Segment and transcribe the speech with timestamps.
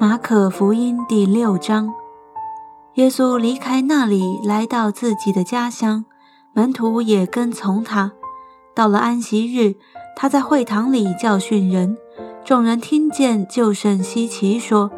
[0.00, 1.92] 马可福音第六章，
[2.94, 6.06] 耶稣离开那里，来到自己的家乡，
[6.54, 8.12] 门徒也跟从他。
[8.74, 9.76] 到了安息日，
[10.16, 11.98] 他在会堂里教训人，
[12.42, 14.90] 众人听见就甚稀奇，说：“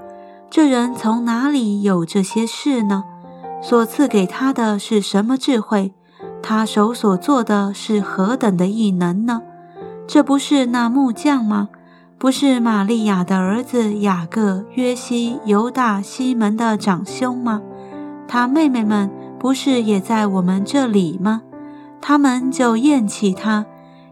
[0.48, 3.02] 这人从哪里有这些事呢？
[3.60, 5.92] 所赐给他的是什么智慧？
[6.40, 9.42] 他手所做的是何等的异能呢？
[10.06, 11.70] 这不是那木匠吗？”
[12.22, 17.60] 不是玛利亚的儿子雅各、约西、犹大、西门的长兄吗？
[18.28, 19.10] 他妹妹们
[19.40, 21.42] 不是也在我们这里吗？
[22.00, 23.66] 他们就厌弃他。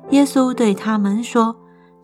[0.09, 1.55] 耶稣对他们说：“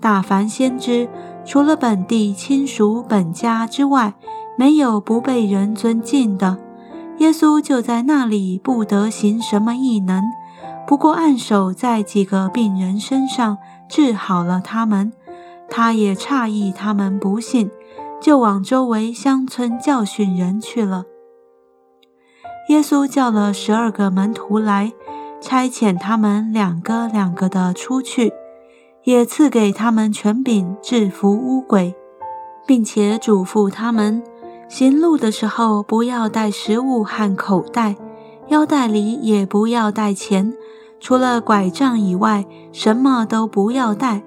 [0.00, 1.08] 大凡先知，
[1.44, 4.14] 除了本地亲属、本家之外，
[4.56, 6.56] 没有不被人尊敬的。”
[7.18, 10.22] 耶稣就在那里不得行什么异能，
[10.86, 15.12] 不过按手在几个病人身上，治好了他们。
[15.68, 17.70] 他也诧异他们不信，
[18.20, 21.04] 就往周围乡村教训人去了。
[22.68, 24.92] 耶稣叫了十二个门徒来，
[25.40, 28.32] 差遣他们两个两个的出去，
[29.04, 31.94] 也赐给他们权柄制服污鬼，
[32.66, 34.22] 并且嘱咐他们
[34.68, 37.94] 行路的时候不要带食物和口袋，
[38.48, 40.52] 腰带里也不要带钱，
[40.98, 44.22] 除了拐杖以外，什么都不要带。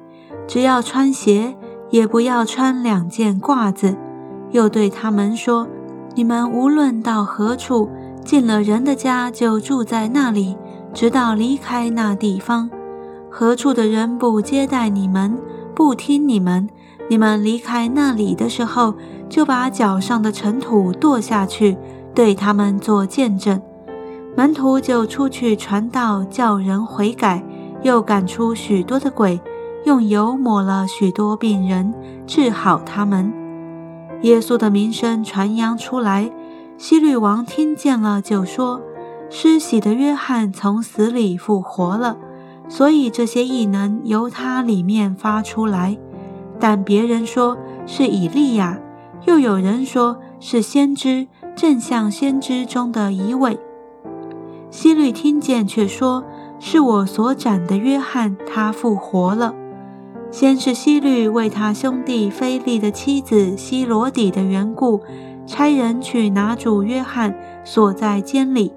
[0.49, 1.55] 只要穿鞋，
[1.91, 3.95] 也不要穿两件褂子。
[4.49, 5.67] 又对他们说
[6.15, 7.87] ：“你们无论到何处，
[8.25, 10.57] 进了人的家，就住在那里，
[10.91, 12.67] 直到离开那地方。
[13.29, 15.37] 何处的人不接待你们，
[15.75, 16.67] 不听你们，
[17.07, 18.95] 你们离开那里的时候，
[19.29, 21.77] 就把脚上的尘土跺下去，
[22.15, 23.61] 对他们做见证。
[24.35, 27.43] 门徒就出去传道，叫人悔改，
[27.83, 29.39] 又赶出许多的鬼。”
[29.85, 31.93] 用油抹了许多病人，
[32.27, 33.33] 治好他们。
[34.23, 36.29] 耶稣的名声传扬出来，
[36.77, 38.81] 希律王听见了，就说
[39.29, 42.17] ：“施洗的约翰从死里复活了，
[42.67, 45.97] 所以这些异能由他里面发出来。”
[46.59, 48.77] 但别人说是以利亚，
[49.25, 53.57] 又有人说是先知，正像先知中的一位。
[54.69, 56.25] 希律听见，却说
[56.59, 59.55] 是我所斩的约翰，他复活了。
[60.31, 65.01] 先是希律为他兄弟菲利的妻子希罗底的缘故，
[65.47, 67.35] 差人去拿主约翰
[67.65, 68.71] 锁在监里，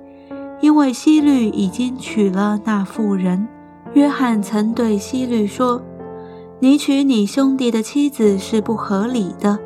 [0.60, 3.46] 因为希律已经娶了那妇人。
[3.92, 5.82] 约翰曾对希律说
[6.60, 9.58] ：“你娶你兄弟的妻子是不合理的。”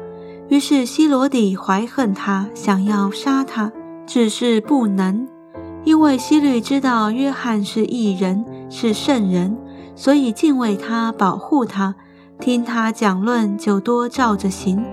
[0.50, 3.72] 于是希罗底怀恨他，想要杀他，
[4.06, 5.28] 只是不能，
[5.84, 9.56] 因为希律知道约翰是异人，是圣人。
[9.96, 11.96] 所以敬畏他，保护他，
[12.38, 14.84] 听他讲论就多照着行，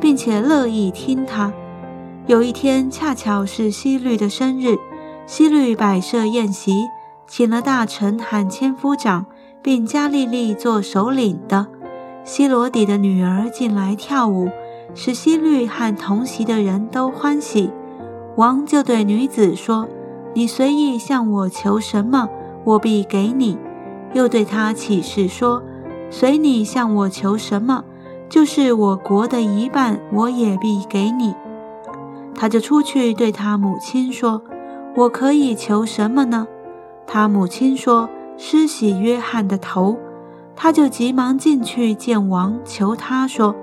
[0.00, 1.52] 并且乐意听他。
[2.26, 4.76] 有一天恰巧是希律的生日，
[5.26, 6.88] 希律摆设宴席，
[7.26, 9.24] 请了大臣和千夫长，
[9.62, 11.68] 并加利利做首领的
[12.24, 14.50] 希罗底的女儿进来跳舞，
[14.94, 17.70] 使希律和同席的人都欢喜。
[18.36, 19.88] 王就对女子说
[20.34, 22.28] ：“你随意向我求什么，
[22.64, 23.56] 我必给你。”
[24.12, 25.62] 又对他起誓说
[26.10, 27.84] ：“随你向我求什么，
[28.28, 31.34] 就是我国的一半，我也必给你。”
[32.34, 34.42] 他就出去对他母亲说
[34.96, 36.46] ：“我可以求什么呢？”
[37.06, 39.96] 他母亲说：“施洗约翰的头。”
[40.54, 43.54] 他就急忙进去见王，求他说：“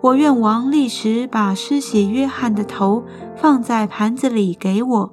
[0.00, 3.04] 我愿王立时把施洗约翰的头
[3.36, 5.12] 放在盘子里给我。”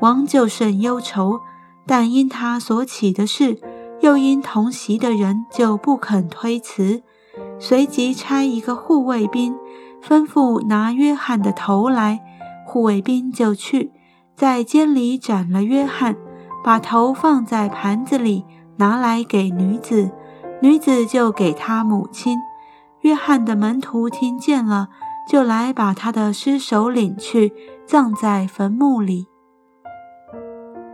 [0.00, 1.40] 王就甚忧愁，
[1.86, 3.58] 但因他所起的事。
[4.00, 7.02] 又因同席的人就不肯推辞，
[7.58, 9.54] 随即差一个护卫兵，
[10.02, 12.20] 吩咐拿约翰的头来。
[12.66, 13.92] 护卫兵就去，
[14.36, 16.16] 在监里斩了约翰，
[16.64, 18.44] 把头放在盘子里，
[18.76, 20.10] 拿来给女子。
[20.62, 22.38] 女子就给他母亲。
[23.00, 24.88] 约翰的门徒听见了，
[25.28, 27.52] 就来把他的尸首领去，
[27.86, 29.26] 葬在坟墓里。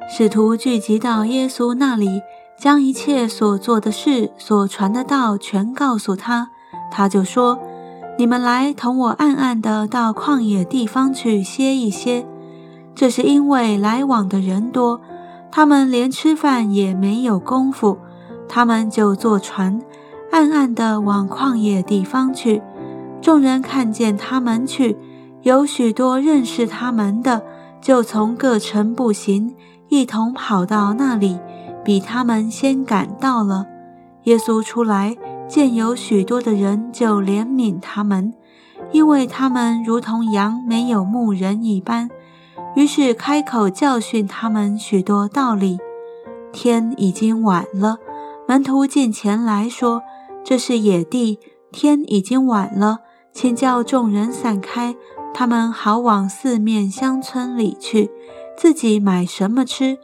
[0.09, 2.23] 使徒聚集到耶稣那里。
[2.59, 6.49] 将一切所做的事、所传的道全告诉他，
[6.91, 7.59] 他就说
[8.19, 12.27] ：“你们来同我暗暗的到旷野地方去歇一歇。”
[12.97, 15.03] 这是因为来往的人多，
[15.53, 17.99] 他们连吃饭也没有功夫，
[18.49, 19.83] 他们就坐船，
[20.33, 22.63] 暗暗的往旷野地方去。
[23.21, 24.97] 众人看见他们去，
[25.43, 27.43] 有许多认识他们的，
[27.83, 29.55] 就从各城步行，
[29.89, 31.39] 一同跑到那里。
[31.87, 33.65] 比他们先赶到了。
[34.25, 35.17] 耶稣出来，
[35.47, 38.35] 见有许多的人，就怜悯他们，
[38.91, 42.11] 因为他们如同羊没有牧人一般。
[42.75, 45.79] 于是开口教训他们许多道理。
[46.53, 47.99] 天已经晚了，
[48.49, 50.03] 门徒进前来说
[50.45, 51.39] ：“这是野地，
[51.71, 52.99] 天已经晚了，
[53.33, 54.97] 请叫众人散开，
[55.33, 58.11] 他们好往四面乡村里去，
[58.59, 59.99] 自己买什么吃。”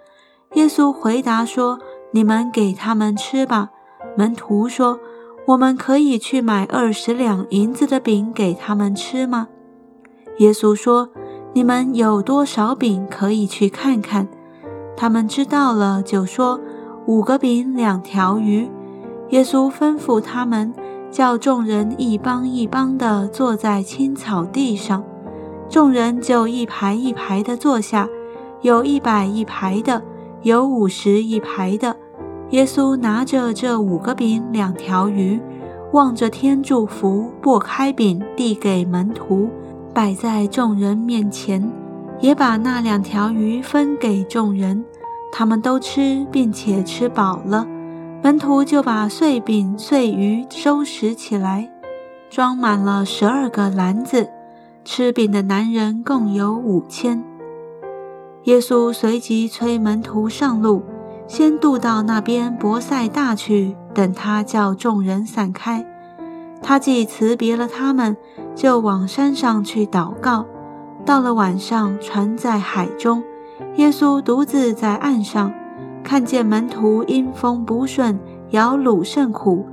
[0.54, 1.78] 耶稣回答说
[2.12, 3.70] ：“你们给他们吃吧。”
[4.16, 5.00] 门徒说
[5.48, 9.48] ：“我们可以去买二十两银子的饼给他们吃吗？”
[10.38, 11.08] 耶稣说
[11.54, 14.28] ：“你们有多少饼，可以去看看。”
[14.96, 16.60] 他们知道了，就说
[17.06, 18.70] ：“五个饼，两条鱼。”
[19.30, 20.74] 耶稣吩咐他们，
[21.10, 25.02] 叫众人一帮一帮地坐在青草地上。
[25.70, 28.06] 众人就一排一排地坐下，
[28.60, 30.02] 有一百一排的，
[30.42, 31.96] 有五十一排的。
[32.50, 35.40] 耶稣拿着这五个饼、两条鱼，
[35.92, 39.48] 望着天祝福，拨开饼递给门徒，
[39.94, 41.70] 摆在众人面前。
[42.20, 44.84] 也把那两条鱼分给众人，
[45.32, 47.66] 他们都吃，并且吃饱了。
[48.22, 51.68] 门徒就把碎饼、碎鱼收拾起来，
[52.30, 54.28] 装满了十二个篮子。
[54.84, 57.24] 吃饼的男人共有五千。
[58.44, 60.82] 耶稣随即催门徒上路，
[61.28, 65.86] 先渡到那边伯赛大去，等他叫众人散开。
[66.60, 68.16] 他既辞别了他们，
[68.54, 70.46] 就往山上去祷告。
[71.04, 73.22] 到了晚上，船在海中，
[73.76, 75.52] 耶稣独自在岸上，
[76.02, 78.18] 看见门徒因风不顺，
[78.50, 79.66] 摇橹甚苦。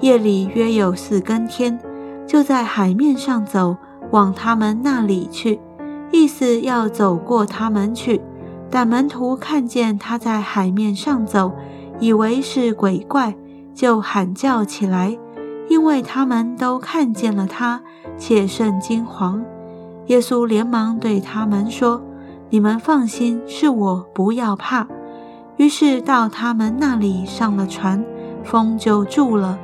[0.00, 1.78] 夜里约有四更天，
[2.26, 3.76] 就在海面上走，
[4.10, 5.58] 往他们那里去，
[6.10, 8.20] 意思要走过他们去。
[8.68, 11.52] 但门徒看见他在海面上走，
[12.00, 13.34] 以为是鬼怪，
[13.74, 15.16] 就喊叫起来，
[15.68, 17.80] 因为他们都看见了他，
[18.18, 19.40] 且甚惊惶。
[20.06, 22.02] 耶稣连忙对他们说
[22.50, 24.86] ：“你们放心，是我，不要怕。”
[25.56, 28.04] 于是到他们那里上了船，
[28.44, 29.58] 风就住了。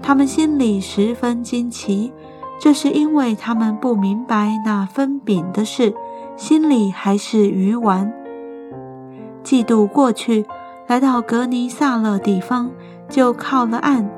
[0.00, 2.12] 他们心里十分惊奇，
[2.58, 5.94] 这是因为他们不明白那分饼的事，
[6.36, 8.12] 心里还是鱼丸。
[9.42, 10.46] 嫉妒过去，
[10.86, 12.70] 来到格尼撒勒地方，
[13.08, 14.08] 就靠了岸。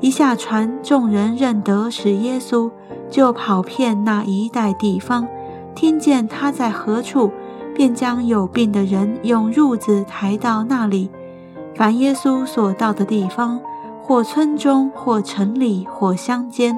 [0.00, 2.70] 一下船，众人认得是耶稣。
[3.08, 5.28] 就跑遍那一带地方，
[5.76, 7.30] 听见他在何处，
[7.72, 11.08] 便将有病的人用褥子抬到那里。
[11.76, 13.60] 凡耶稣所到的地方，
[14.02, 16.76] 或村中，或城里，或乡间，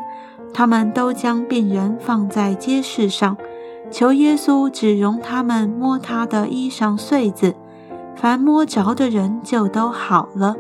[0.52, 3.36] 他们都将病人放在街市上，
[3.90, 7.54] 求耶稣只容他们摸他的衣裳穗子。
[8.16, 10.56] 凡摸着的人就都好了。